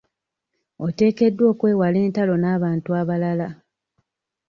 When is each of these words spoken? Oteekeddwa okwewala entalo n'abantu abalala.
Oteekeddwa 0.85 1.45
okwewala 1.53 1.97
entalo 2.05 2.35
n'abantu 2.39 2.89
abalala. 3.01 3.47